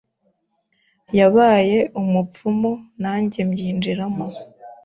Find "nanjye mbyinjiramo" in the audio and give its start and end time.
3.01-4.25